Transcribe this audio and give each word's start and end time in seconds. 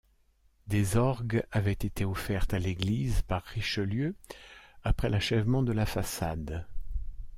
Des 0.65 0.97
orgues 0.97 1.45
avaient 1.51 1.73
été 1.73 2.05
offertes 2.05 2.55
à 2.55 2.57
l'église 2.57 3.21
par 3.21 3.43
Richelieu 3.43 4.15
après 4.83 5.09
l'achèvement 5.09 5.61
de 5.61 5.73
la 5.73 5.85
façade. 5.85 6.65